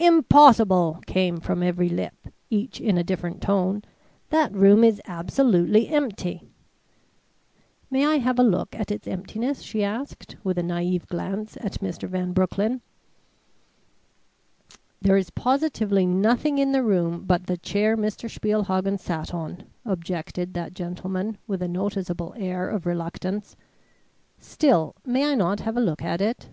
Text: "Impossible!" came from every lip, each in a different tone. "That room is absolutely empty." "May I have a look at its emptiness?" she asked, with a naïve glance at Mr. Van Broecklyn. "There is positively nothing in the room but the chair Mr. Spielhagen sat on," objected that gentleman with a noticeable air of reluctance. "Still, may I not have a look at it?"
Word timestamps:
"Impossible!" 0.00 1.02
came 1.06 1.38
from 1.38 1.62
every 1.62 1.90
lip, 1.90 2.28
each 2.48 2.80
in 2.80 2.96
a 2.96 3.04
different 3.04 3.42
tone. 3.42 3.82
"That 4.30 4.50
room 4.54 4.82
is 4.82 5.02
absolutely 5.06 5.88
empty." 5.88 6.42
"May 7.90 8.06
I 8.06 8.16
have 8.16 8.38
a 8.38 8.42
look 8.42 8.74
at 8.74 8.90
its 8.90 9.06
emptiness?" 9.06 9.60
she 9.60 9.84
asked, 9.84 10.36
with 10.42 10.56
a 10.56 10.62
naïve 10.62 11.06
glance 11.08 11.58
at 11.58 11.80
Mr. 11.82 12.08
Van 12.08 12.32
Broecklyn. 12.32 12.80
"There 15.02 15.18
is 15.18 15.28
positively 15.28 16.06
nothing 16.06 16.56
in 16.56 16.72
the 16.72 16.82
room 16.82 17.24
but 17.26 17.46
the 17.46 17.58
chair 17.58 17.98
Mr. 17.98 18.30
Spielhagen 18.30 18.96
sat 18.98 19.34
on," 19.34 19.64
objected 19.84 20.54
that 20.54 20.72
gentleman 20.72 21.36
with 21.46 21.60
a 21.60 21.68
noticeable 21.68 22.32
air 22.38 22.66
of 22.66 22.86
reluctance. 22.86 23.56
"Still, 24.38 24.94
may 25.04 25.26
I 25.30 25.34
not 25.34 25.60
have 25.60 25.76
a 25.76 25.82
look 25.82 26.00
at 26.00 26.22
it?" 26.22 26.48